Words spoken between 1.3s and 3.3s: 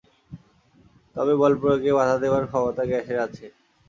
বল প্রয়োগে বাধা দেবার ক্ষমতা গ্যাসের